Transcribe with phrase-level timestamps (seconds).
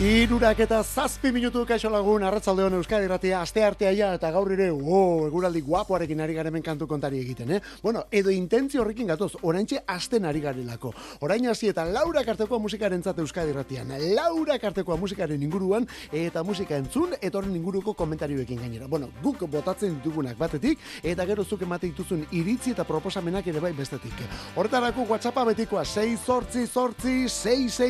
[0.00, 4.48] Irurak eta zazpi minutu kaixo lagun, arratzalde hon Euskadi Ratia, aste artea ja, eta gaur
[4.54, 7.58] ere, oh, eguraldi guapoarekin ari garemen kantu kontari egiten, eh?
[7.82, 10.94] Bueno, edo intentzio horrekin gatoz, oraintxe asten ari garelako.
[11.20, 13.92] Orain hasi eta Laura Kartekoa musikaren zate Euskadi Ratian.
[14.16, 18.88] Laura Kartekoa musikaren inguruan, eta musika entzun, eta horren inguruko komentarioekin gainera.
[18.88, 23.74] Bueno, guk botatzen ditugunak batetik, eta gero zuk emate dituzun iritzi eta proposamenak ere bai
[23.76, 24.24] bestetik.
[24.56, 27.80] Horretarako WhatsAppa betikoa, 6 sortzi sortzi, 6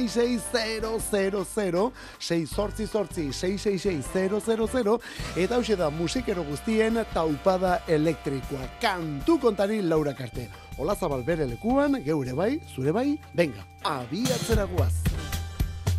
[2.18, 5.00] 6 6 0 0 0 6 sortzi sortzi 666
[5.36, 8.68] eta hau da musikero guztien taupada elektrikoa.
[8.80, 10.48] Kantu kontari Laura Karte.
[10.78, 14.94] Ola zabal bere lekuan, geure bai, zure bai, venga, abiatzera guaz.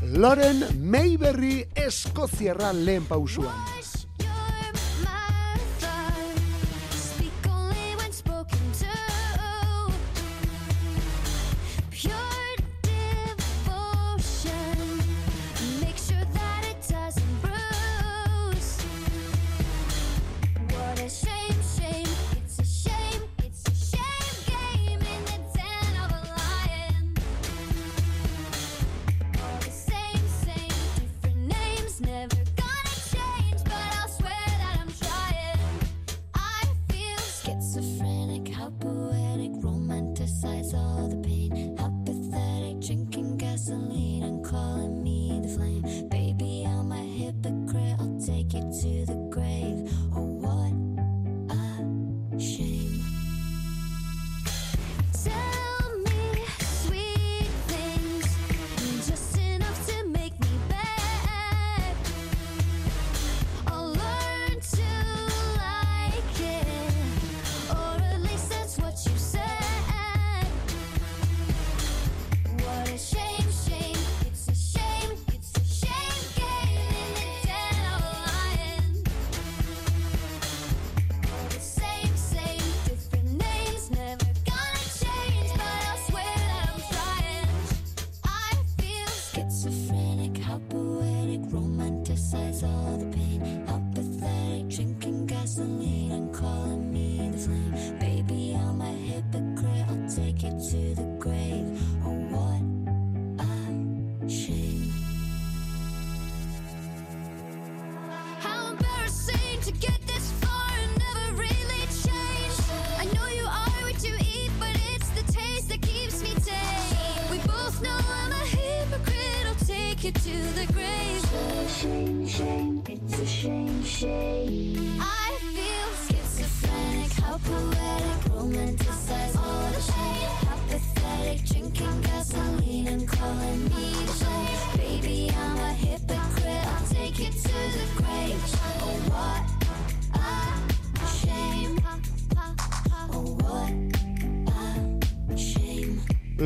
[0.01, 4.00] Loren Mayberry Eskoziarra lehen pausuan.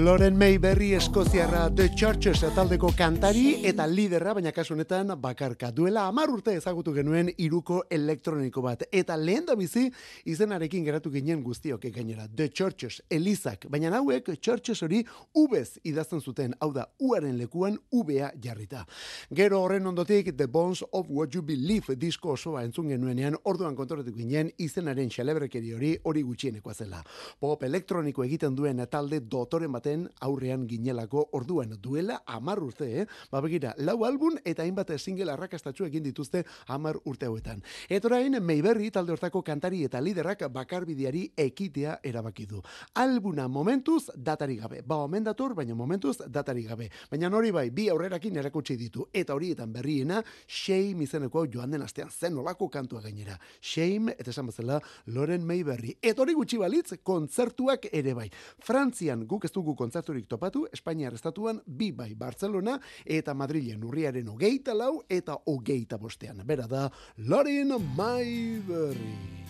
[0.06, 5.72] Loren Mayberry Eskoziarra The Churches taldeko kantari eta liderra, baina kasu honetan bakarka.
[5.74, 8.84] Duela amar urte ezagutu genuen iruko elektroniko bat.
[8.92, 9.88] Eta lehen da bizi
[10.30, 12.28] izenarekin geratu ginen guztiok gainera.
[12.28, 13.66] The Churches, Elizak.
[13.68, 15.00] Baina hauek Churches hori
[15.34, 16.54] ubez idazten zuten.
[16.60, 18.86] Hau da, uaren lekuan ubea jarrita.
[19.34, 24.14] Gero horren ondotik The Bones of What You Believe disko osoa entzun genuenean orduan kontoratu
[24.14, 27.02] ginen izenaren xalebrekeri hori hori gutxienekoa zela.
[27.40, 33.06] Pop elektroniko egiten duen talde dotoren bat baten aurrean ginelako orduan duela amar urte, eh?
[33.32, 37.62] Ba begira, lau album eta hainbat single arrakastatxu egin dituzte amar urte hauetan.
[37.90, 42.62] Eta orain, Mayberry talde hortako kantari eta liderak bakarbideari ekitea erabaki du.
[42.96, 44.82] Albuna momentuz datari gabe.
[44.82, 46.90] Ba, omen dator, baina momentuz datari gabe.
[47.12, 49.08] Baina nori bai, bi aurrerakin erakutsi ditu.
[49.14, 53.40] Eta horietan berriena, Shame izeneko joan den astean zen olako kantua gainera.
[53.62, 55.96] Shame, eta esan bezala, Loren Mayberry.
[56.02, 58.30] Eta hori gutxi balitz, kontzertuak ere bai.
[58.66, 64.74] Frantzian guk ez dugu kontzerturik topatu, Espainiar estatuan bi bai Barcelona eta Madrilen urriaren hogeita
[64.74, 66.42] lau eta hogeita bostean.
[66.46, 66.88] Bera da,
[67.30, 69.45] Lorin Mayberry.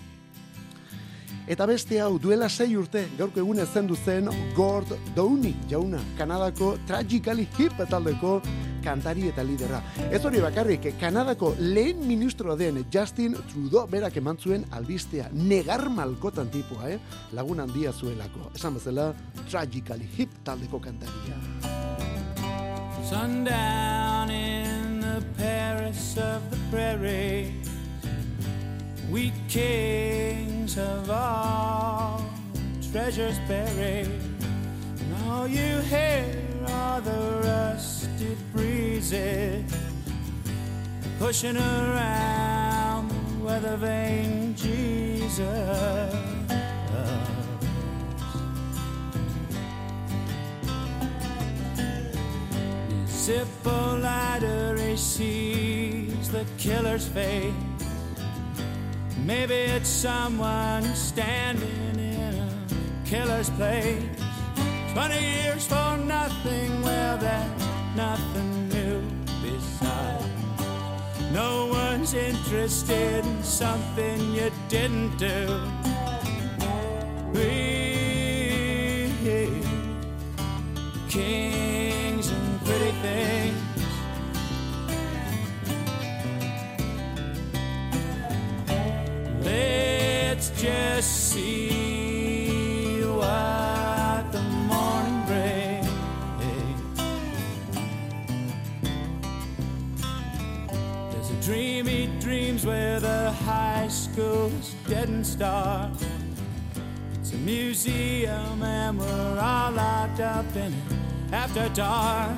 [1.47, 7.47] Eta beste hau duela sei urte gaurko egun zendu zen Gord Downey jauna Kanadako Tragically
[7.57, 8.41] Hip taldeko
[8.85, 9.81] kantari eta lidera.
[10.11, 16.49] Ez hori bakarrik, Kanadako lehen ministro den Justin Trudeau berak eman zuen albistea negar malkotan
[16.49, 16.99] tipua, eh?
[17.33, 18.51] lagun handia zuelako.
[18.55, 19.13] Esan bezala,
[19.49, 21.37] Tragically Hip taldeko kantaria.
[23.05, 27.74] Sundown in the Paris of the prairie
[29.09, 32.25] We kings of all
[32.91, 34.09] treasures buried,
[34.99, 36.35] and all you hear
[36.67, 39.71] are the rusted breezes
[41.19, 46.15] pushing around the weather vane Jesus.
[53.07, 57.74] Zippo lighter, sees the killer's face.
[59.25, 62.49] Maybe it's someone standing in a
[63.05, 64.03] killer's place.
[64.93, 69.01] Twenty years for nothing, well, that's nothing new
[69.41, 70.25] besides.
[71.33, 75.59] No one's interested in something you didn't do.
[77.33, 77.95] We
[81.09, 81.74] kings
[89.45, 95.87] Let's just see what the morning brings.
[101.11, 105.93] There's a dream he dreams where the high school's dead and stark.
[107.19, 112.35] It's a museum and we're all locked up in it after dark.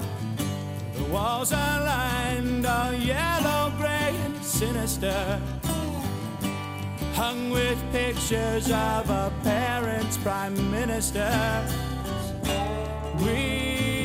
[0.97, 5.39] The walls are lined all yellow, gray, and sinister
[7.17, 11.65] hung with pictures of a parent's prime minister.
[13.25, 13.97] We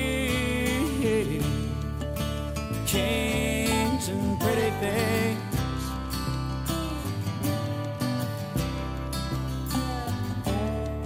[2.87, 5.38] kings and pretty things.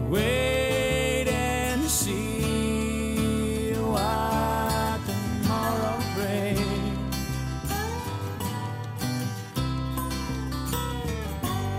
[0.09, 0.46] Wait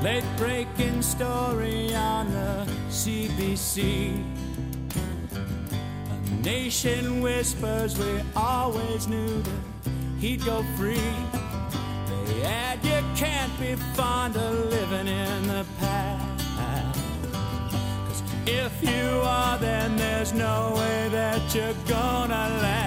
[0.07, 4.23] Late breaking story on the CBC.
[6.09, 11.11] A nation whispers we always knew that he'd go free.
[12.25, 16.99] They add you can't be fond of living in the past.
[18.07, 22.86] 'Cause if you are, then there's no way that you're gonna last.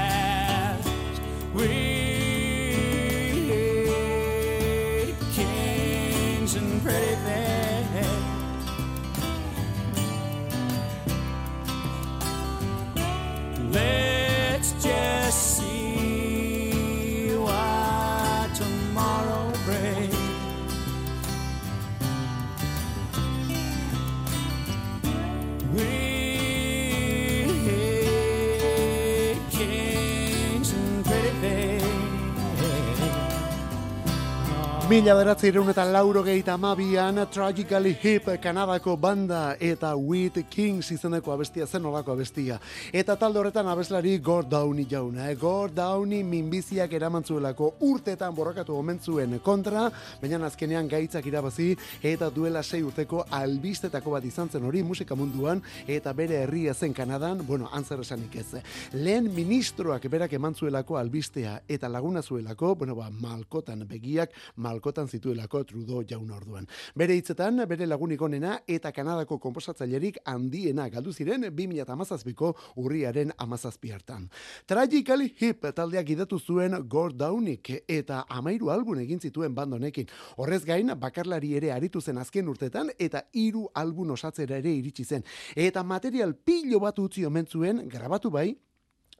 [34.90, 41.64] Mila beratzi eta lauro gehieta amabian Tragically Hip Kanadako banda eta With Kings izeneko abestia
[41.64, 42.58] zen olako abestia.
[42.92, 45.30] Eta talde horretan abeslari Gord Downey jauna.
[45.30, 45.36] Eh?
[45.36, 52.82] Gord Downey minbiziak eramantzuelako urtetan borrakatu omentzuen kontra, baina azkenean gaitzak irabazi eta duela sei
[52.82, 58.00] urteko albistetako bat izan zen hori musika munduan eta bere herria zen Kanadan, bueno, antzer
[58.00, 58.64] esanik ez.
[58.92, 64.34] Lehen ministroak berak emantzuelako albistea eta laguna zuelako, bueno, ba, malkotan begiak,
[64.80, 66.66] malkotan zituelako Trudeau jaun orduan.
[66.96, 74.28] Bere hitzetan, bere lagunik onena eta Kanadako konposatzailerik handiena galdu ziren 2017ko urriaren amazazpi hartan.
[74.66, 80.08] Tragically Hip taldeak idatu zuen Gord Downik eta amairu albun egin zituen bandonekin.
[80.38, 85.24] Horrez gain, bakarlari ere aritu zen azken urtetan eta hiru albun osatzera ere iritsi zen.
[85.54, 88.54] Eta material pilo bat utzi omen zuen, grabatu bai,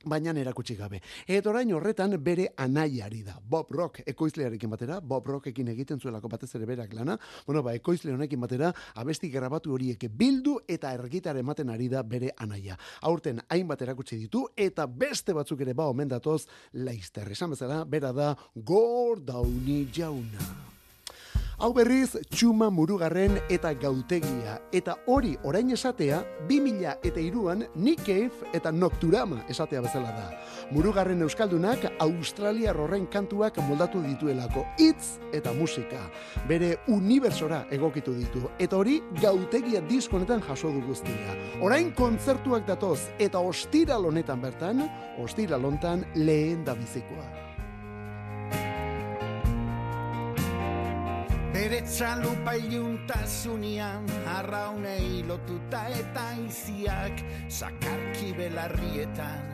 [0.04, 1.00] baina erakutsi gabe.
[1.26, 3.36] Eta orain horretan bere anaiari da.
[3.40, 8.12] Bob Rock ekoizlearekin batera, Bob Rockekin egiten zuelako batez ere berak lana, bueno, ba, ekoizle
[8.14, 12.78] honekin batera, abesti grabatu horiek bildu eta ergitar ematen ari da bere anaia.
[13.02, 17.30] Aurten hainbat erakutsi ditu eta beste batzuk ere ba omen datoz laizter.
[17.30, 20.79] Esan bezala, bera da Gordauni jauna.
[21.60, 24.54] Hau berriz, txuma murugarren eta gautegia.
[24.72, 30.30] Eta hori orain esatea, 2000 eta iruan Nick Cave eta Nocturama esatea bezala da.
[30.72, 36.00] Murugarren euskaldunak Australia horren kantuak moldatu dituelako hitz eta musika.
[36.48, 38.46] Bere universora egokitu ditu.
[38.56, 41.36] Eta hori gautegia diskonetan jaso du guztia.
[41.60, 44.86] Orain kontzertuak datoz eta ostiral honetan bertan,
[45.20, 47.49] ostiral hontan lehen da bizikoa.
[51.70, 59.44] Bere txalupa iluntasunean arraunei lotuta eta iziak sakarki belarrietan.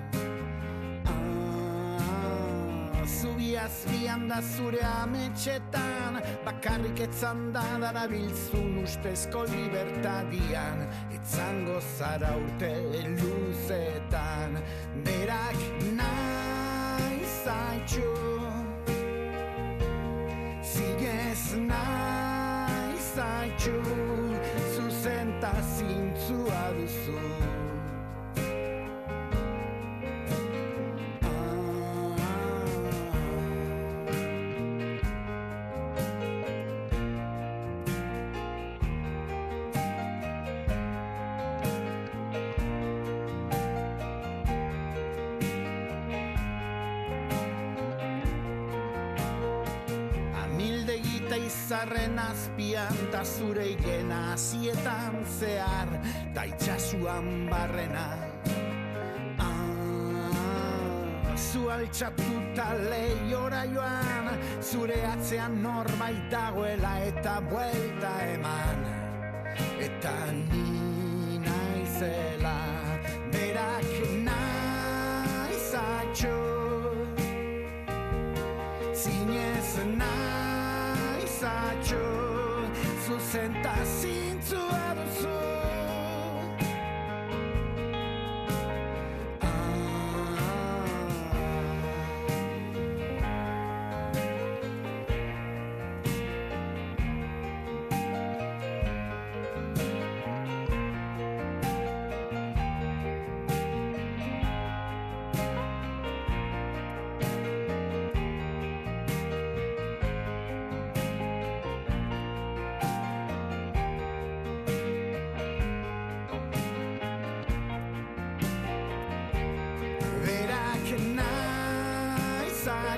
[1.13, 10.87] Ah, Zubi azpian da zure ametxetan Bakarrik etzan da darabiltzun ustezko libertadian
[11.19, 12.73] Etzango zara urte
[13.21, 14.57] luzetan
[15.05, 15.61] Berak
[16.01, 18.36] nahi zaitxu
[20.77, 23.81] zigez nahi zaitxu,
[24.75, 27.36] zuzen ta zintzua duzu.
[52.19, 55.89] Azpian ta zure igena azietan zehar
[56.35, 58.07] ta itxasuan barrena.
[59.39, 64.27] Ah, Zu altxatuta lehiora joan
[64.61, 68.85] Zure atzean norbait dagoela eta buelta eman.
[69.81, 70.96] Eta ni
[83.37, 84.86] Zintzua duzu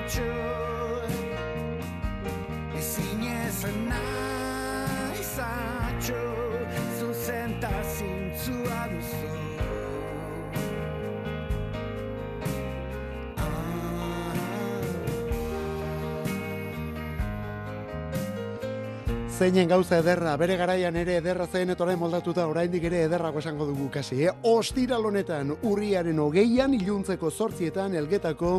[0.09, 0.33] naizatxo
[2.77, 5.33] Ezinez naizatxo
[6.99, 9.48] Zuzenta zintzua duzu
[19.39, 23.63] Zeinen gauza ederra, bere garaian ere ederra zen eta orain moldatuta oraindik ere ederrago esango
[23.69, 24.31] dugu kasi, eh?
[24.49, 28.49] Ostiral honetan, urriaren hogeian, iluntzeko zortzietan, elgetako,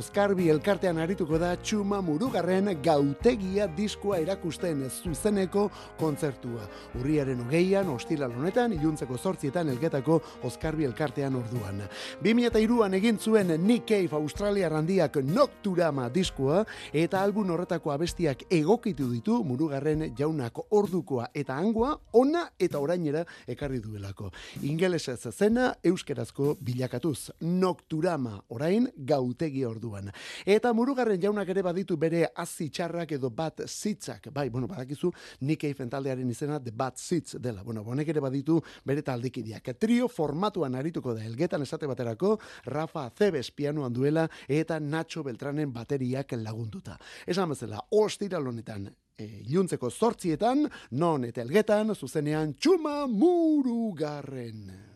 [0.00, 5.66] Oskarbi elkartean arituko da txuma murugarren gautegia diskoa erakusten zuzeneko
[6.00, 6.64] kontzertua.
[7.02, 11.84] Urriaren hogeian, ostiral honetan, iluntzeko zortzietan, elgetako Oskarbi elkartean orduan.
[12.24, 19.44] 2002an egin zuen Nick Cave Australia randiak Nocturama diskoa eta album horretako abestiak egokitu ditu
[19.44, 24.30] murugarren jaunak ordukoa eta hangoa ona eta orainera ekarri duelako.
[24.62, 27.30] Ingelesez zena euskerazko bilakatuz.
[27.40, 30.10] Nocturama orain gautegi orduan.
[30.46, 34.30] Eta murugarren jaunak ere baditu bere hazi txarrak edo bat zitzak.
[34.32, 35.10] Bai, bueno, badakizu
[35.40, 37.62] Nick Cave taldearen izena The Bad Sitz dela.
[37.62, 39.74] Bueno, honek ere baditu bere taldekideak.
[39.78, 46.32] Trio formatuan arituko da elgetan esate baterako Rafa Acebes pianoan duela eta Nacho Beltranen bateriak
[46.36, 46.98] lagunduta.
[47.26, 48.88] Esan bezala, ostiral honetan
[49.20, 50.64] e, iluntzeko zortzietan,
[50.96, 54.88] non eta elgetan, zuzenean txuma murugarren.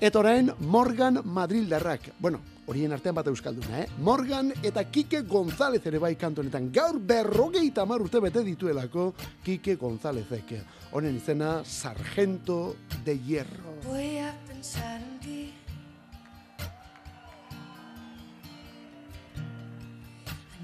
[0.00, 2.14] Eta orain Morgan Madrildarrak.
[2.18, 3.88] Bueno, horien artean bat euskalduna, eh?
[4.06, 6.70] Morgan eta Kike González ere bai kantu honetan.
[6.72, 9.10] Gaur berrogeita mar urte bete dituelako
[9.44, 10.54] Kike Gonzálezek.
[10.92, 13.76] Honen izena Sargento de Hierro.
[13.84, 15.52] Voy a pensar en ti.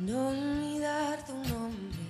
[0.01, 2.06] No olvidar tu nombre.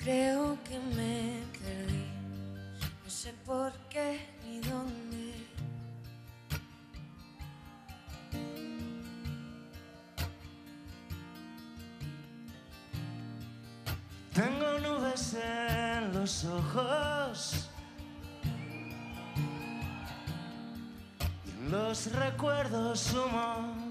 [0.00, 2.06] Creo que me perdí.
[3.04, 5.34] No sé por qué ni dónde.
[14.32, 17.68] Tengo nubes en los ojos
[21.44, 23.89] y en los recuerdos humo.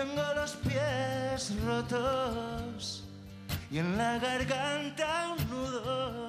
[0.00, 3.04] Tengo los pies rotos
[3.70, 6.28] y en la garganta un nudo.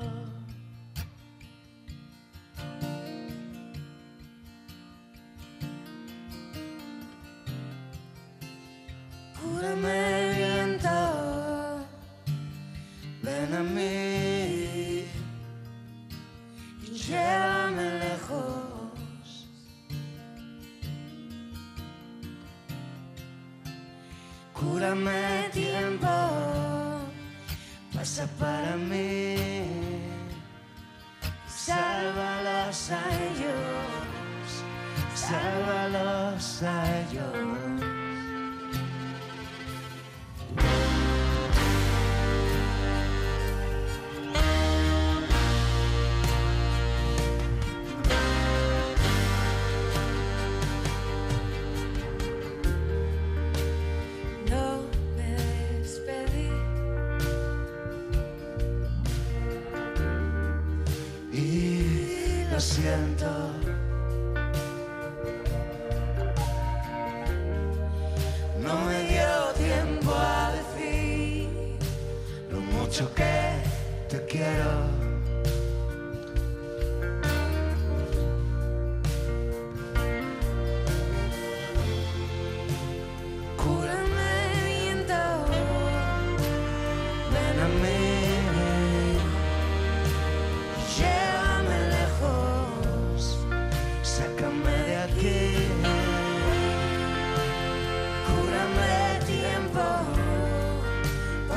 [9.41, 10.00] Cúrame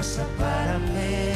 [0.04, 1.33] graça para mim.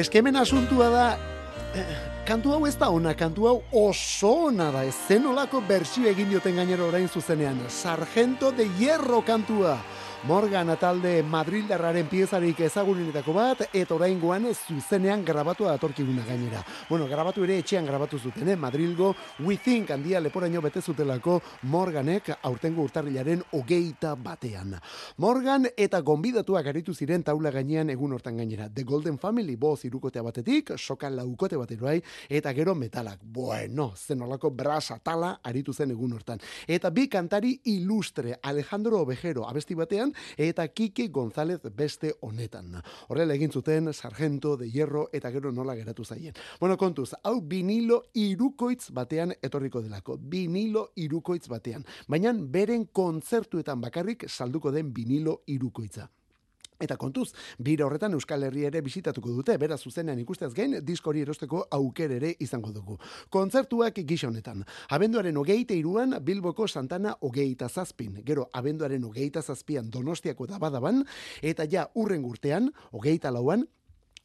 [0.00, 1.06] Eskemen asuntua da,
[1.76, 6.30] eh, kantu hau ez da ona, kantu hau oso ona da, ez zenolako bersio egin
[6.30, 9.76] dioten gainero orain zuzenean, Sargento de Hierro kantua.
[10.28, 16.60] Morgan atalde Madrildarraren piezarik ezagunenetako bat, eta oraingoan zuzenean grabatu datorkiguna gainera.
[16.90, 18.56] Bueno, grabatu ere etxean grabatu zuten, eh?
[18.56, 21.38] Madrilgo We Think handia leporaino bete zutelako
[21.72, 24.74] Morganek aurtengo urtarrilaren hogeita batean.
[25.16, 28.68] Morgan eta gonbidatuak aritu ziren taula gainean egun hortan gainera.
[28.68, 31.96] The Golden Family boz irukotea batetik, sokan laukote bateroai,
[32.28, 33.24] eta gero metalak.
[33.24, 36.44] Bueno, zenolako brasa tala aritu zen egun hortan.
[36.68, 42.76] Eta bi kantari ilustre, Alejandro Ovejero, abesti batean, eta Kiki González beste honetan.
[43.08, 46.34] Horrela egin zuten Sargento de Hierro eta gero nola geratu zaien.
[46.60, 50.18] Bueno, kontuz, hau vinilo irukoitz batean etorriko delako.
[50.20, 51.84] Vinilo irukoitz batean.
[52.08, 56.08] Baina beren kontzertuetan bakarrik salduko den vinilo irukoitza.
[56.80, 57.28] Eta kontuz,
[57.60, 62.30] bira horretan Euskal Herria ere bisitatuko dute, bera zuzenean ikusteaz gain, diskori erosteko auker ere
[62.40, 62.96] izango dugu.
[63.28, 64.64] Kontzertuak gisa honetan.
[64.96, 68.22] Abenduaren hogeite iruan, Bilboko Santana hogeita zazpin.
[68.24, 71.04] Gero, abenduaren hogeita zazpian Donostiako da badaban,
[71.42, 73.66] eta ja, urren urtean, hogeita lauan,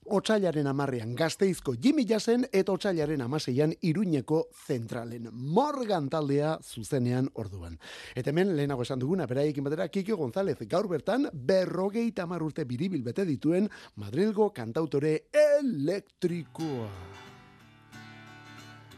[0.06, 5.30] Otsailaren amarrean gazteizko Jimmy Jasen eta otsailaren amaseian iruñeko zentralen.
[5.32, 7.80] Morgan taldea zuzenean orduan.
[8.16, 13.02] Eta hemen lehenago esan duguna, beraiekin batera Kikio González gaur bertan berrogei tamar urte biribil
[13.04, 16.90] bete dituen Madrilgo kantautore elektrikoa.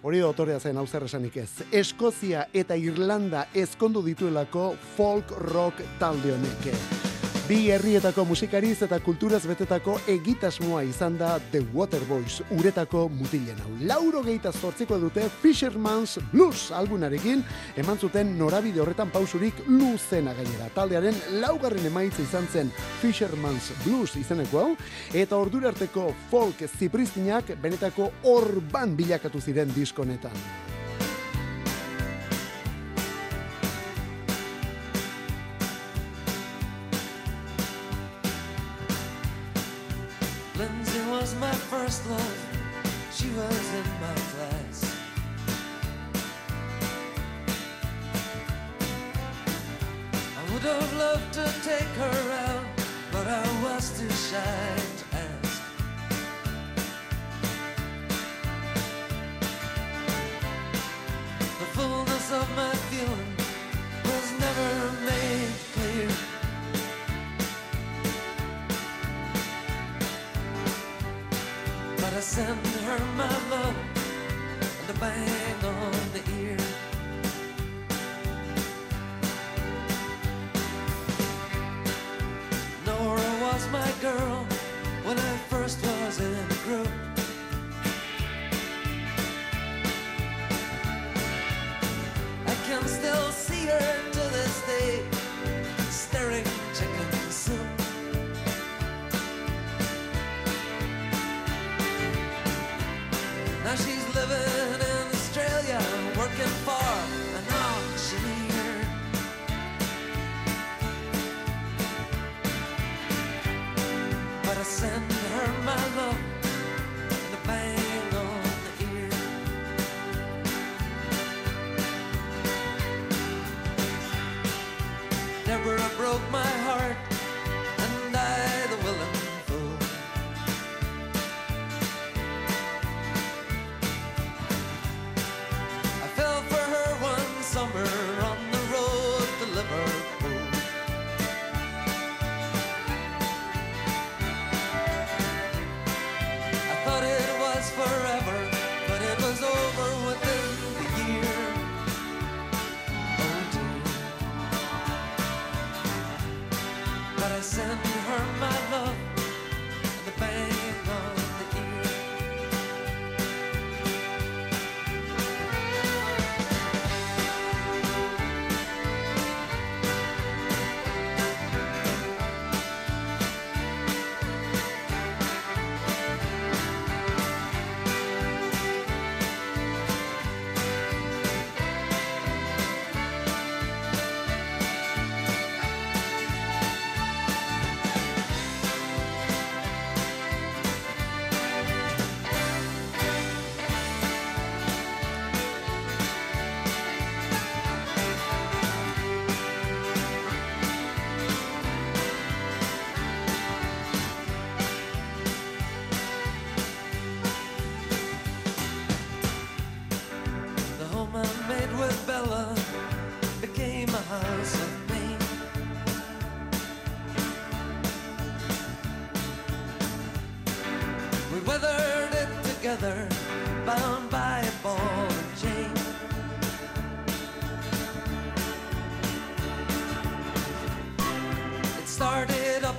[0.04, 1.64] Hori da otorea zen hau esanik ez.
[1.72, 7.07] Eskozia eta Irlanda ezkondu dituelako folk rock talde honek.
[7.48, 13.72] Bi herrietako musikariz eta kulturaz betetako egitasmoa izan da The Waterboys uretako mutilen hau.
[13.88, 17.46] Lauro geita zortziko dute Fisherman's Blues albunarekin
[17.80, 20.68] eman zuten norabide horretan pausurik luzena gainera.
[20.76, 24.72] Taldearen laugarren emaitza izan zen Fisherman's Blues izeneko hau
[25.16, 30.67] eta ordurarteko folk zipristinak benetako orban bilakatu ziren diskonetan.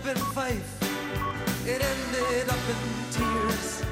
[0.08, 0.82] In Fife,
[1.66, 2.80] it ended up in
[3.12, 3.84] tears.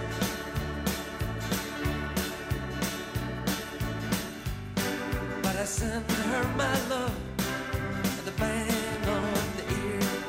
[5.42, 7.15] But I sent her my love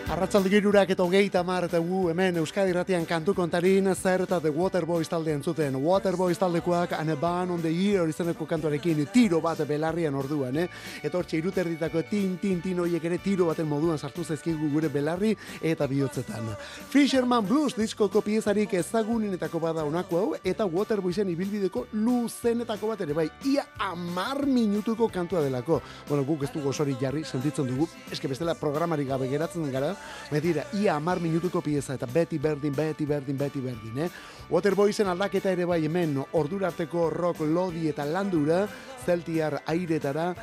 [0.07, 4.53] Arratzaldi girurak eta hogeita mar eta gu hemen Euskadi Ratian kantu kontarin zer eta The
[4.55, 5.75] Waterboys talde entzuten.
[5.83, 10.69] Waterboys taldekoak and a ban on the year izeneko kantuarekin tiro bat belarrian orduan, eh?
[11.03, 15.33] Eta hortxe iruterditako tin tin tin hoiek ere tiro baten moduan sartu zaizkigu gure belarri
[15.61, 16.55] eta bihotzetan.
[16.89, 23.27] Fisherman Blues diskoko piezarik ezagunenetako bada honako hau eta Waterboysen ibilbideko luzenetako bat ere bai.
[23.43, 25.81] Ia amar minutuko kantua delako.
[26.07, 27.91] Bueno, guk ez dugu osori jarri sentitzen dugu.
[28.09, 29.96] Eske bestela programari gabe geratzen gara.
[30.31, 34.09] Betira, ia amar minutuko pieza eta beti berdin, beti berdin, beti berdin, eh?
[34.49, 38.65] Waterboysen aldaketa ere bai hemen ordurarteko rock lodi eta landura,
[39.05, 40.33] zeltiar airetara,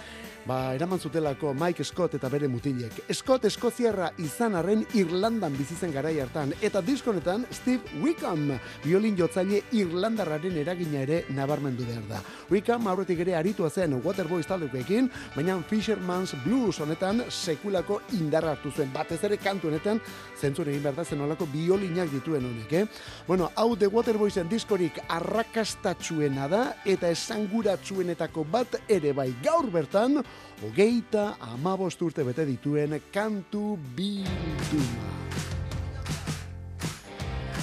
[0.47, 3.01] ba, eraman zutelako Mike Scott eta bere mutilek.
[3.13, 8.53] Scott Eskoziarra izan arren Irlandan bizitzen garai hartan, eta diskonetan Steve Wickham,
[8.85, 12.21] violin jotzaile Irlandarraren eragina ere nabarmendu behar da.
[12.53, 18.93] Wickham aurretik ere aritua zen Waterboys taldekoekin, baina Fisherman's Blues honetan sekulako indarra hartu zuen,
[18.93, 20.01] batez ere kantu honetan
[20.41, 22.85] zentzun egin behar da zenolako biolinak dituen honek, eh?
[23.27, 30.21] Bueno, hau The Waterboysen diskorik arrakastatxuena da, eta esanguratsuenetako bat ere bai gaur bertan,
[30.63, 35.13] hogeita amabost urte bete dituen kantu bilduma.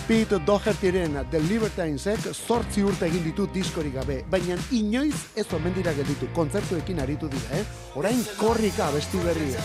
[0.07, 5.93] Pete Dohertyren The Libertinesek zortzi urte egin ditu diskorik gabe, baina inoiz ez omen dira
[5.95, 7.63] gelditu, kontzertuekin aritu dira, eh?
[7.95, 9.61] Orain korrika abesti berria.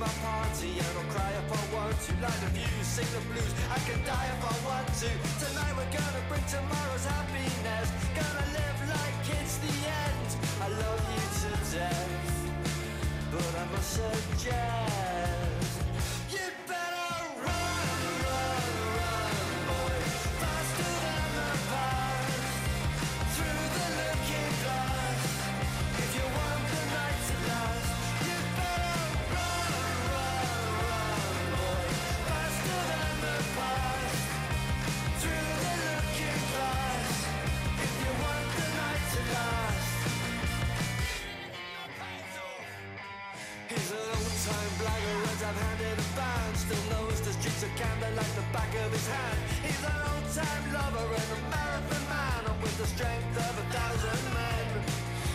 [0.00, 1.39] My party and I'll cry
[1.92, 2.12] to.
[2.22, 3.52] Light the views, sing the blues.
[3.70, 5.10] I can die if I want to.
[5.42, 7.88] Tonight we're gonna bring tomorrow's happiness.
[8.14, 10.28] Gonna live like it's the end.
[10.60, 12.34] I love you to death,
[13.32, 15.59] but I must suggest
[45.50, 49.06] I've handed a fan Still knows the streets of Camden like the back of his
[49.10, 49.38] hand.
[49.66, 54.22] He's an old-time lover and a marathon man And with the strength of a thousand
[54.30, 54.66] men.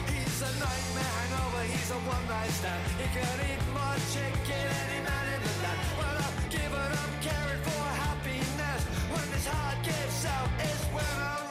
[0.07, 2.79] He's a nightmare hangover, he's a one-night stand.
[2.95, 5.83] He can eat more chicken any man in the land.
[5.99, 8.81] Well, I've given up caring for happiness.
[9.11, 11.44] When his heart gives out, it's when I'm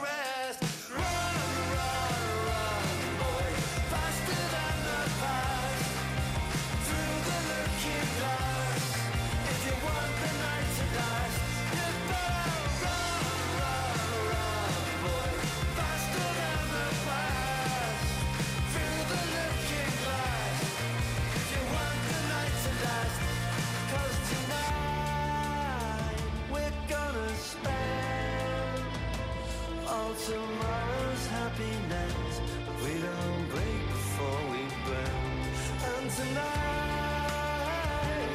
[30.25, 32.41] tomorrow's happiness.
[32.83, 35.53] We don't break before we burn.
[35.91, 37.65] And tonight,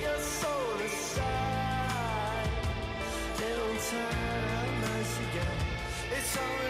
[0.00, 2.50] your soul aside,
[3.48, 5.61] it'll turn nice again.
[6.16, 6.69] It's only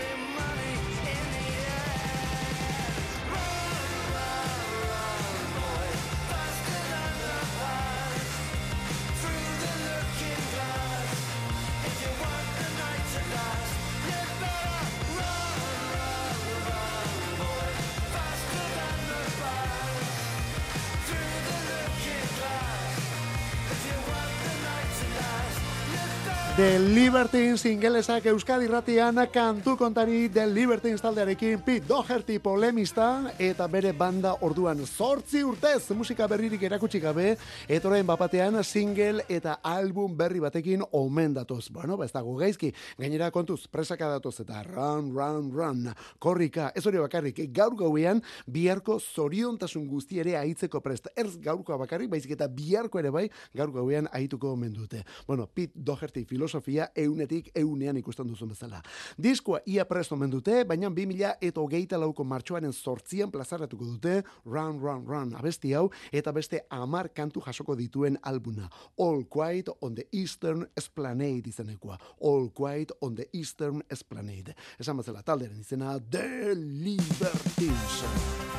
[26.61, 33.95] The Libertines ingelesak Euskadi ratian kantu kontari The Libertines taldearekin Pete Doherty polemista eta bere
[33.97, 40.43] banda orduan zortzi urtez musika berririk erakutsi gabe eta orain bapatean single eta album berri
[40.45, 41.71] batekin omen datoz.
[41.73, 46.85] Bueno, ba ez dago gaizki, gainera kontuz presaka datoz eta run, run, run, korrika, ez
[46.85, 51.09] hori bakarrik, gaur gauean biharko zoriontasun guzti ere aitzeko prest.
[51.17, 55.07] Erz gaurkoa bakarrik, baizik eta biharko ere bai, gaur gauean aituko omen dute.
[55.27, 58.83] Bueno, Pete Doherty filosofia eunetik eunean ikusten duzun bezala.
[59.23, 64.81] Diskoa ia presto omen dute, baina 2000 eta hogeita lauko martxoaren sortzian plazaratuko dute Run,
[64.81, 68.69] Run, Run abesti hau, eta beste amar kantu jasoko dituen albuna.
[68.99, 71.99] All Quiet on the Eastern Esplanade izenekoa.
[72.21, 74.55] All Quiet on the Eastern Esplanade.
[74.79, 78.50] Esan bezala talderen izena The Libertines.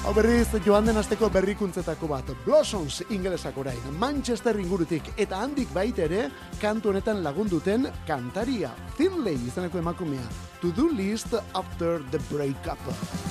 [0.00, 6.06] Hau berriz, joan den asteko berrikuntzetako bat, Blossoms ingelesak orain, Manchester ingurutik, eta handik baita
[6.06, 6.22] ere,
[6.58, 10.24] kantu honetan lagunduten kantaria, Finlay izeneko emakumea,
[10.62, 12.80] To Do List After the Breakup.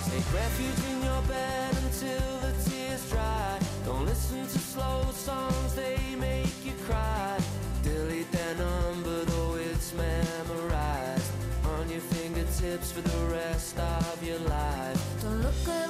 [0.05, 3.57] Take refuge in your bed until the tears dry.
[3.83, 7.37] Don't listen to slow songs, they make you cry.
[7.81, 11.33] Delete their number, though it's memorized
[11.65, 15.01] on your fingertips for the rest of your life.
[15.23, 15.88] Don't look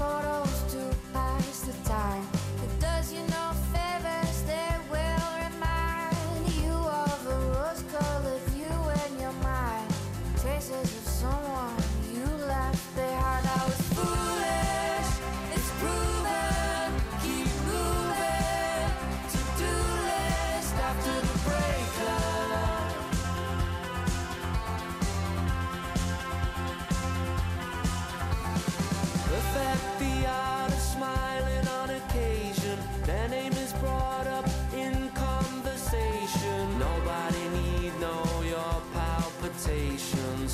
[0.00, 0.59] photos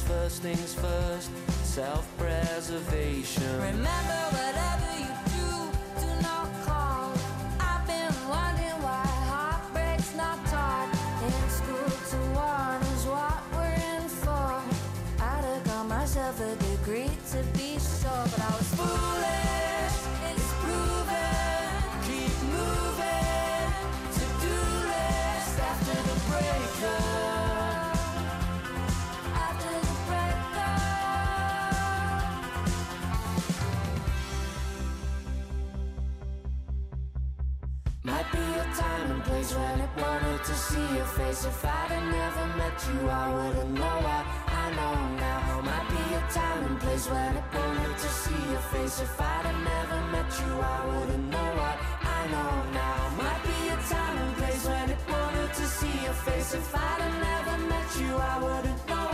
[0.06, 1.30] First things first,
[1.64, 3.60] self-preservation.
[3.60, 4.26] Remember
[39.46, 41.44] place when it wanted to see your face.
[41.44, 45.60] If I'd have never met you, I wouldn't know what I know now.
[45.62, 49.00] Might be a time and place when it wanted to see your face.
[49.00, 52.98] If I'd have never met you, I wouldn't know what I know now.
[53.22, 56.54] Might be a time and place when it wanted to see your face.
[56.54, 59.05] If I'd have never met you, I wouldn't know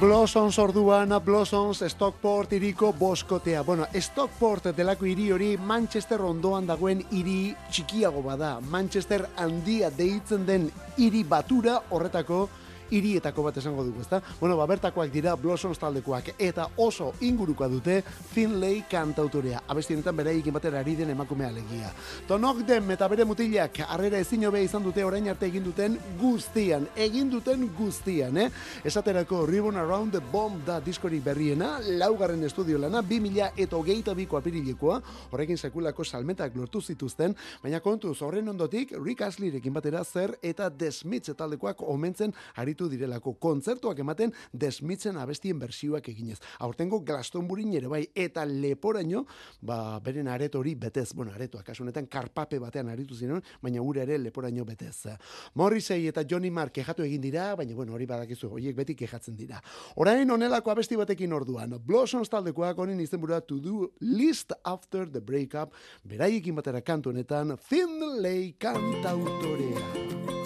[0.00, 3.62] Blossoms orduan, Blossoms Stockport iriko boskotea.
[3.64, 8.58] Bueno, Stockport delako hiri hori Manchester ondoan dagoen hiri txikiago bada.
[8.60, 10.66] Manchester handia deitzen den
[10.98, 12.42] hiri batura horretako
[12.90, 14.20] hirietako bat esango dugu, ezta?
[14.40, 19.62] Bueno, ba, bertakoak dira Blossoms taldekoak eta oso ingurukoa dute Finlay kantautorea.
[19.68, 21.92] Abesti honetan beraiekin batera ari den emakumea alegia.
[22.28, 26.86] Tonok den eta bere mutilak harrera ezin hobea izan dute orain arte egin duten guztian,
[26.96, 28.50] egin duten guztian, eh?
[28.84, 34.36] Esaterako Ribbon Around the Bomb da diskorik berriena, laugarren estudio lana, 2000 eta hogeita biko
[34.38, 40.68] apirilekoa, horrekin sekulako salmentak lortu zituzten, baina kontuz horren ondotik Rick Astleyrekin batera zer eta
[40.70, 46.38] The Smiths taldekoak omentzen aritu aritu direlako kontzertuak ematen desmitzen abestien bersioak eginez.
[46.60, 49.24] Aurtengo Glastonbury ere bai eta leporaino,
[49.62, 54.02] ba, beren aret hori betez, bueno, aretoak, kasu honetan karpape batean aritu ziren, baina gure
[54.02, 55.08] ere leporaino betez.
[55.54, 59.60] Morrissey eta Johnny Marr kejatu egin dira, baina bueno, hori badakizu, horiek beti kejatzen dira.
[59.96, 65.74] Orain onelako abesti batekin orduan, Blossoms taldekoak honen izenburua to do list after the breakup,
[66.04, 70.45] beraiekin batera kantu honetan, Finlay kantautorea.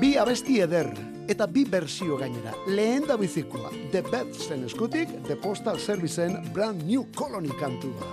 [0.00, 0.88] Bi abesti eder,
[1.30, 2.52] eta bi bersio gainera.
[2.66, 8.04] Lehen da bizikoa, The Betsen eskutik, The Postal Serviceen Brand New Colony kantua.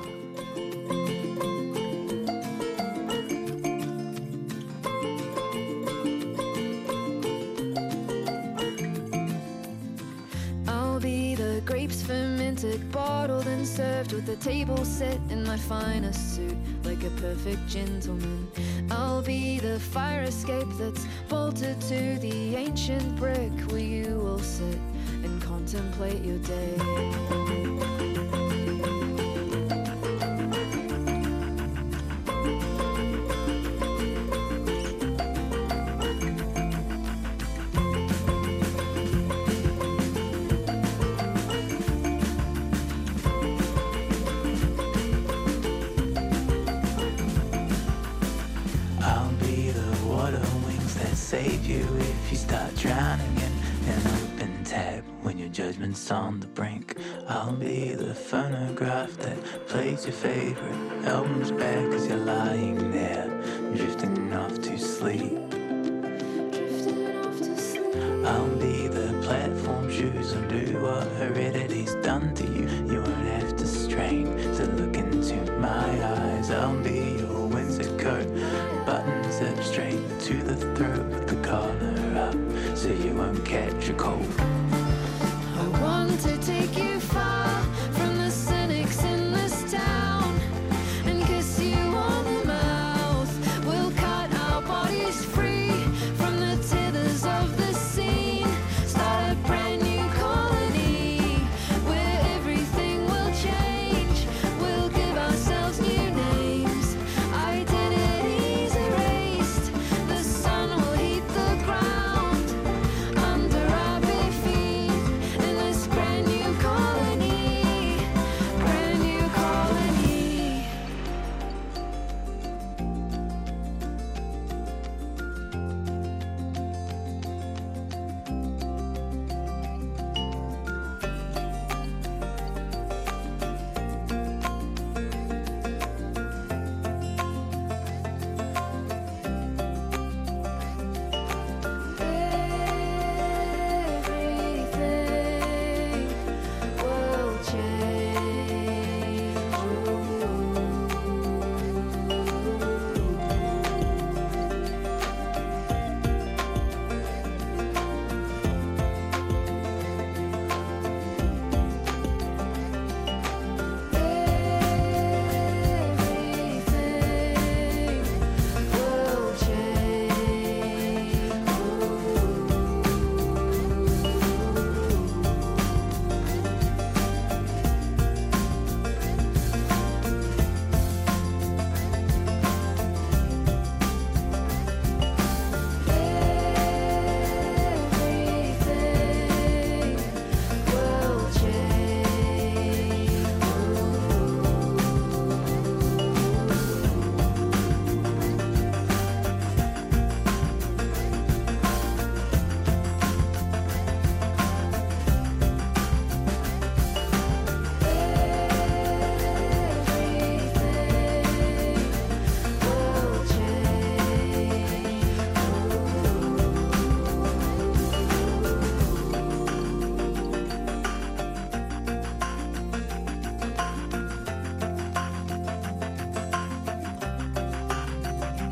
[10.67, 16.36] I'll be the grapes fermented, bottled and served with the table set in my finest
[16.36, 18.48] suit, like a perfect gentleman.
[18.91, 24.78] I'll be the fire escape that's bolted to the ancient brick where you will sit
[25.24, 27.81] and contemplate your day.
[56.12, 56.95] On the brink.
[57.28, 63.28] I'll be the phonograph that plays your favorite albums back as you're lying there,
[63.74, 65.50] drifting off to sleep.
[66.52, 68.26] Drifting off to sleep.
[68.26, 72.67] I'll be the platform shoes and do what heredity's done to you.
[72.91, 76.52] You won't have to strain to look into my eyes.
[76.52, 77.00] I'll be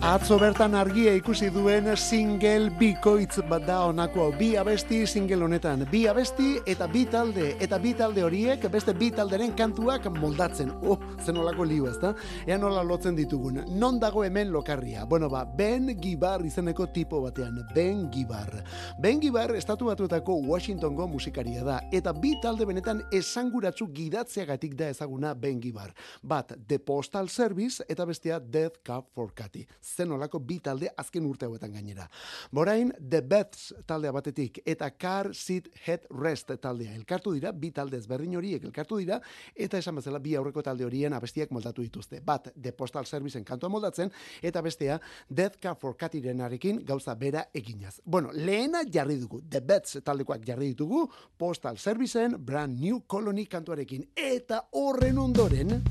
[0.09, 5.83] Atzo bertan argia ikusi duen single bikoitz bat da honako bi abesti single honetan.
[5.91, 7.51] Bi abesti eta bi talde.
[7.61, 10.71] Eta bi talde horiek beste bi talderen kantuak moldatzen.
[10.81, 12.15] Oh, zen olako liu ez da?
[12.47, 13.59] Ea nola lotzen ditugun.
[13.69, 15.03] Non dago hemen lokarria?
[15.05, 17.61] Bueno ba, Ben Gibar izeneko tipo batean.
[17.75, 18.63] Ben Gibar.
[18.99, 21.83] Ben Gibar estatu batuetako Washingtongo musikaria da.
[21.93, 25.93] Eta bi talde benetan esanguratsu gidatzeagatik da ezaguna Ben Gibar.
[26.23, 29.67] Bat, The Postal Service eta bestea Death Cup for Cathy.
[29.99, 32.07] Zen olako bi talde azken urte hauetan gainera.
[32.55, 36.95] Borain, The Beths taldea batetik eta Car Seat Head Rest taldea.
[36.95, 39.19] Elkartu dira, bi talde ezberdin horiek elkartu dira,
[39.55, 42.21] eta esan bezala bi aurreko talde horien abestiak moldatu dituzte.
[42.25, 47.99] Bat, The Postal Serviceen kantua moldatzen, eta bestea, Death Car for Catirenarekin gauza bera eginaz.
[48.05, 51.05] Bueno, lehena jarri dugu, The Beths taldekoak jarri ditugu,
[51.37, 54.07] Postal Serviceen Brand New Colony kantuarekin.
[54.15, 55.81] Eta horren ondoren,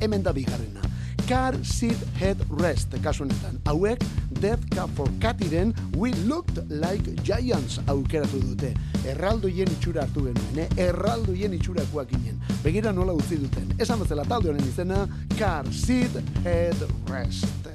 [0.00, 0.99] hemen da bigarrena.
[1.30, 3.24] Car Seat Head Rest, kasu.
[3.64, 4.02] Hauek,
[4.40, 8.74] Death Cab for Catiren We Looked Like Giants aukeratu dute.
[9.06, 10.66] Erraldoien itxura hartu genuen, eh?
[10.88, 12.42] Erraldoien itxurakoak ginen.
[12.64, 13.70] Begira nola utzi duten.
[13.78, 15.06] Esan bezala talde honen izena,
[15.38, 17.70] Car Seat Head Rest.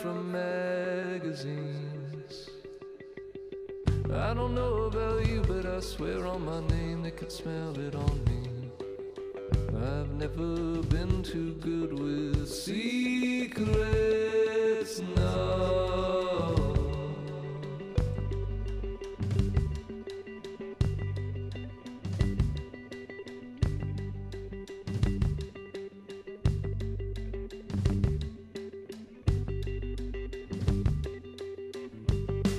[0.00, 1.74] From magazines.
[4.12, 7.83] I don't know about you, but I swear on my name they could smell it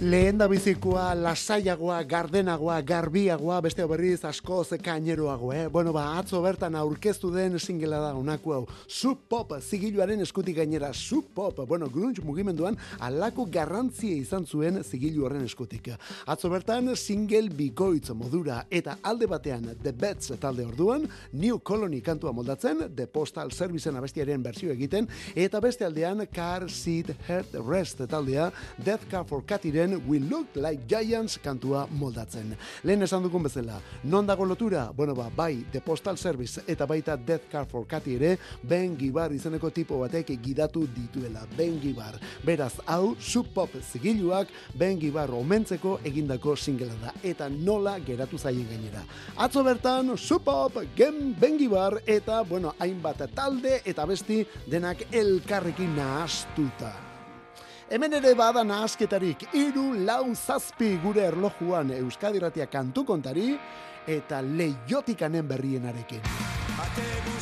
[0.05, 5.63] Lehen da bizikoa, lasaiagoa, gardenagoa, garbiagoa, beste berriz askoz kaineroago, eh?
[5.73, 8.59] Bueno, ba, atzo bertan aurkeztu den singela da onako hau.
[8.85, 15.25] Sub Pop, zigiluaren eskutik gainera, Sub Pop, bueno, grunge mugimenduan alako garrantzia izan zuen zigilu
[15.25, 15.89] horren eskutik.
[16.27, 22.31] Atzo bertan single bikoitz modura eta alde batean The Bets talde orduan, New Colony kantua
[22.31, 28.51] moldatzen, The Postal Serviceen abestiaren berzio egiten, eta beste aldean Car Seat Head Rest taldea,
[28.77, 32.55] Death Car for Catiren We Look Like Giants kantua moldatzen.
[32.83, 34.91] Lehen esan dugun bezala, non dago lotura?
[34.95, 39.31] Bueno, ba, bai, The Postal Service eta baita Death Car for Cati ere, Ben Gibar
[39.33, 41.45] izeneko tipo batek gidatu dituela.
[41.57, 42.19] Ben Gibar.
[42.43, 47.13] Beraz, hau, Sub Pop zigiluak Ben Gibar omentzeko egindako singela da.
[47.23, 49.03] Eta nola geratu zaien gainera.
[49.37, 55.95] Atzo bertan, Sub Pop, Gen Ben Gibar eta, bueno, hainbat talde eta besti denak elkarrekin
[55.95, 57.14] nahastuta.
[57.85, 63.51] Hemen ere bada nahasketarik, iru lau zazpi gure erlojuan Euskadi Ratia kantu kontari,
[64.09, 66.25] eta leiotikanen berrienarekin.
[66.81, 67.34] Ate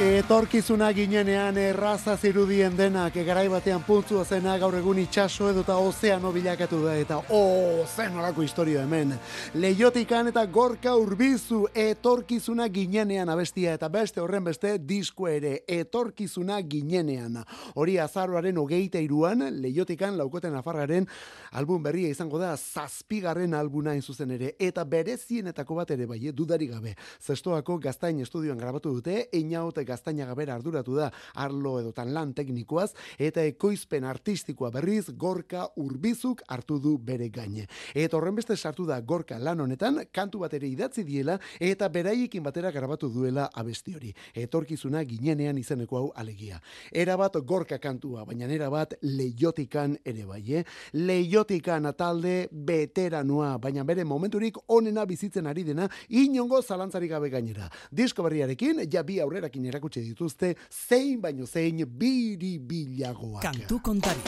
[0.00, 6.30] Etorkizuna ginenean erraza zirudien denak garai batean puntzua zena gaur egun itsaso edo eta ozeano
[6.32, 9.12] bilakatu da eta o zen olako historia hemen.
[9.60, 17.36] Leiotikan eta gorka urbizu etorkizuna ginenean abestia eta beste horren beste disko ere etorkizuna ginenean.
[17.74, 21.10] Hori azaroaren hogeita iruan leiotikan laukoten afarraren
[21.52, 26.72] album berria izango da zazpigarren albuna zuzen ere eta berezienetako bat ere bai, eh, dudarik
[26.72, 26.96] gabe.
[27.20, 33.44] Zestoako gaztain estudioan grabatu dute, Einaute gaztaina gabera arduratu da arlo edotan lan teknikoaz eta
[33.50, 37.66] ekoizpen artistikoa berriz Gorka Urbizuk hartu du bere gaine.
[37.94, 42.42] Eta horren beste sartu da Gorka lan honetan kantu bat ere idatzi diela eta beraiekin
[42.42, 44.14] batera grabatu duela abesti hori.
[44.34, 46.60] Etorkizuna ginenean izeneko hau alegia.
[46.92, 50.64] Era bat Gorka kantua, baina era bat leiotikan ere bai, eh?
[50.92, 57.68] Leiotikan talde veteranoa, baina bere momenturik onena bizitzen ari dena inongo zalantzarik gabe gainera.
[57.90, 63.42] Disko berriarekin, ja bi aurrerakin erakutsi dituzte, zein baino zein biribilagoak.
[63.42, 64.20] Kantu kontari.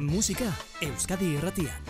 [0.00, 0.50] Musika
[0.82, 1.86] Euskadi irratian.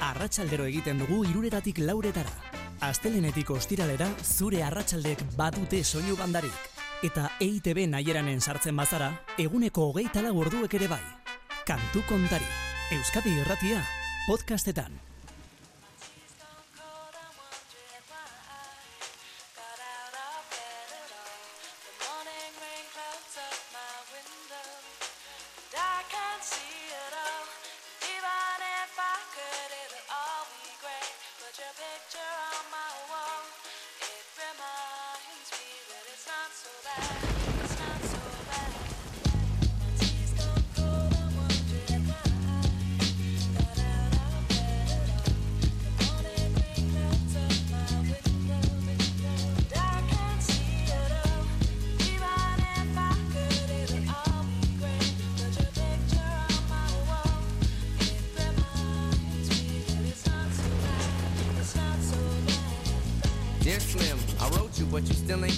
[0.00, 2.32] Arratsaldero egiten dugu iruretatik lauretara.
[2.80, 6.56] Astelenetik ostiralera zure arratsaldek badute soinu bandarik.
[7.02, 11.02] Eta EITB nahieranен sartzen bazara, eguneko hogeita lau orduek ere bai.
[11.66, 12.48] Kantu kontari.
[12.96, 13.84] Euskadi irratia,
[14.26, 15.09] podcastetan.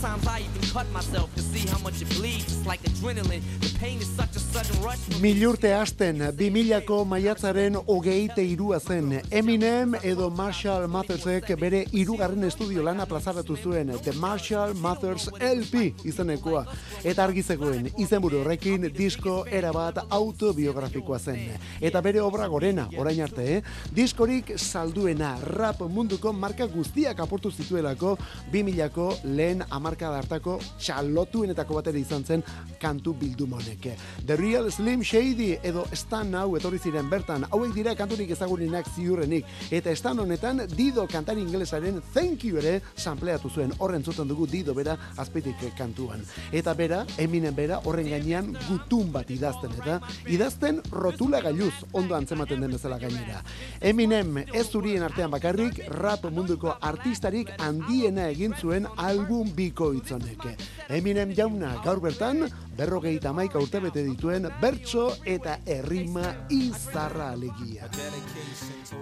[0.00, 0.42] Sometimes I
[0.72, 2.66] cut myself to see how much it bleeds.
[2.66, 3.40] Like adrenaline.
[3.60, 4.98] The pain is such a sudden rush.
[5.22, 9.22] Milurte hasten, 2000ko maiatzaren hogeite irua zen.
[9.30, 16.66] Eminem edo Marshall Mathersek bere irugarren estudio lana plazaratu zuen, The Marshall Mathers LP izenekoa.
[17.02, 21.56] Eta argizekoen, izenburu horrekin disko erabat autobiografikoa zen.
[21.80, 23.62] Eta bere obra gorena, orain arte, eh?
[23.96, 28.18] diskorik salduena rap munduko marka guztiak aportu zituelako
[28.52, 32.42] 2000ko lehen amarka hartako txalotuenetako batera izan zen
[32.82, 33.92] kantu bilduma honek.
[34.26, 39.46] The Real Slim Shady edo Stan Now etorri ziren bertan, hauek dira kanturik ezagunenak ziurrenik,
[39.70, 44.74] eta Stan honetan Dido kantari ingelesaren Thank You ere sampleatu zuen, horren zuten dugu Dido
[44.74, 46.24] bera azpetik kantuan.
[46.52, 52.60] Eta bera, Eminem bera, horren gainean gutun bat idazten, eta idazten rotula gailuz, ondo antzematen
[52.64, 53.44] den bezala gainera.
[53.80, 60.56] Eminem ez zurien artean bakarrik, rap munduko artistarik handiena egin zuen album biko itzonek.
[60.88, 62.46] Eminem jauna gaur bertan,
[62.76, 67.84] berrogeita maika urte bete dituen bertso eta errima izarra alegia.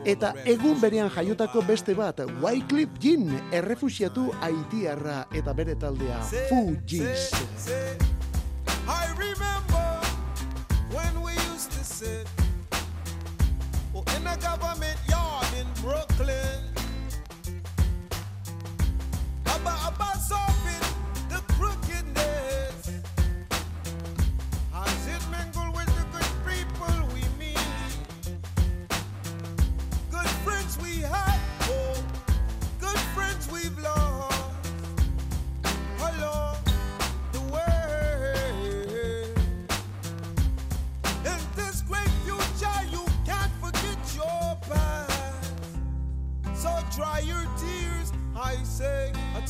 [0.04, 6.20] Eta egun berean jaiotako beste bat, Wycliffe Jean, errefusiatu haitiarra eta bere taldea,
[6.50, 7.30] Fugees.
[8.86, 9.86] I remember
[10.90, 12.28] when we used to sit
[13.94, 16.63] oh, in a government yard in Brooklyn.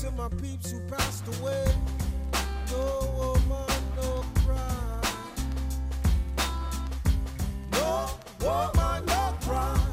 [0.04, 1.64] Until my peeps who passed away.
[2.70, 5.00] No woman, no cry.
[7.72, 9.83] No woman, no cry.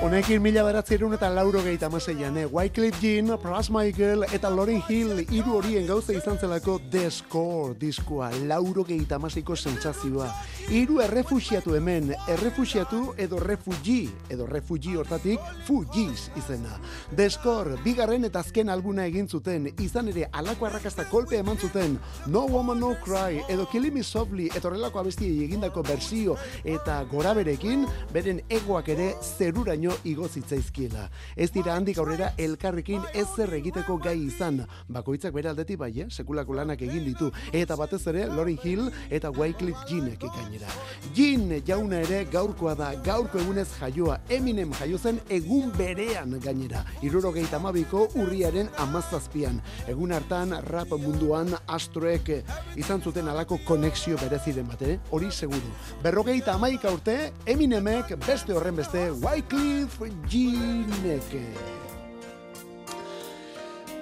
[0.00, 2.46] Honekin mila beratzerun eta lauro gehieta amaseian, eh?
[2.48, 8.30] Wycliffe Jean, Pras Michael eta Lauryn Hill hiru horien gauza izan zelako The Score diskoa,
[8.48, 10.30] lauro gehieta amaseiko sentsazioa.
[10.70, 16.76] Hiru errefusiatu hemen, errefusiatu edo refugi, edo refugi hortatik Fugees izena.
[17.10, 21.96] The Score, bigarren eta azken albuna egin zuten, izan ere alako arrakasta kolpe eman zuten,
[22.30, 27.82] No Woman No Cry, edo Killing Me Softly, eta horrelako abestiei egindako bersio eta goraberekin,
[28.14, 31.08] beren egoak ere zeruraino igo zitzaizkiela.
[31.34, 34.62] Ez dira handik aurrera elkarrekin ezer egiteko gai izan.
[34.86, 36.08] Bakoitzak bere aldetik bai, eh?
[36.10, 37.34] sekulako lanak egin ditu.
[37.50, 41.14] Eta batez ere Lauryn Hill eta Wycliffe Jeanek gainera.
[41.14, 46.84] Jean jauna ere gaurkoa da, gaurko egunez jaioa, Eminem jaio zen egun berean gainera.
[47.02, 49.60] Irurogeita amabiko urriaren amazazpian.
[49.88, 52.30] Egun hartan rap munduan astroek
[52.76, 54.98] izan zuten alako konexio bereziren bat, eh?
[55.10, 55.74] hori seguru.
[56.02, 61.79] Berrogeita amaika urte, Eminemek beste horren beste Wycliffe Jeanek.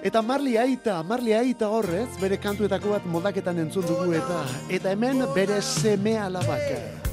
[0.00, 5.26] Eta Marli Aita, Marli Aita horrez, bere kantuetako bat modaketan entzun dugu eta eta hemen
[5.34, 7.07] bere seme alabaka.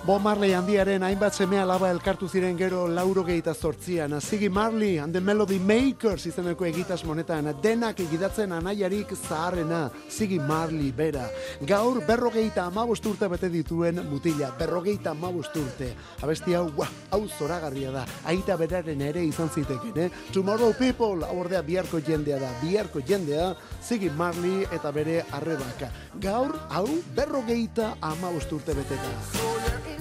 [0.00, 4.14] Bo Marley handiaren hainbat semea laba elkartu ziren gero lauro gehieta zortzian.
[4.20, 7.50] Ziggy Marley and the Melody Makers izeneko egitas monetan.
[7.62, 9.90] Denak egidatzen anaiarik zaharrena.
[10.08, 11.26] Ziggy Marley bera.
[11.68, 14.50] Gaur berrogeita amabost urte bete dituen mutila.
[14.58, 15.92] Berrogeita amabost urte.
[16.22, 18.06] Abesti hau, wah, hau zoragarria da.
[18.24, 20.10] Aita beraren ere izan ziteken, eh?
[20.32, 22.54] Tomorrow People, ordea biharko jendea da.
[22.64, 23.52] Biharko jendea,
[23.84, 25.92] Ziggy Marley eta bere arrebaka.
[26.18, 29.99] Gaur, hau, berrogeita amabost urte beteta.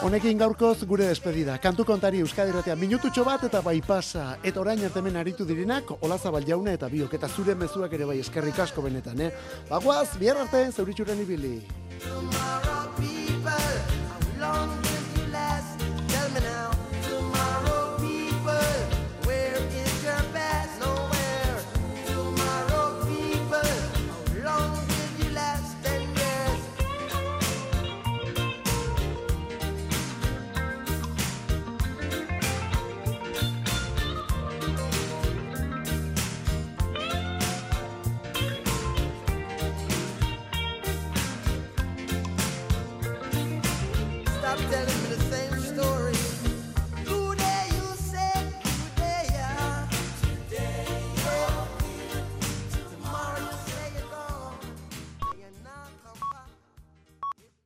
[0.00, 1.58] Honekin gaurkoz gure despedida.
[1.60, 4.38] Kantu kontari Euskadi Ratea minututxo bat eta bai pasa.
[4.42, 7.18] Eta orain artemen aritu dirinak, Olazabal jauna eta biok.
[7.18, 9.30] Eta zure mezuak ere bai eskerrik asko benetan, eh?
[9.68, 11.58] Bagoaz, bihar arte, zauritxuren ibili.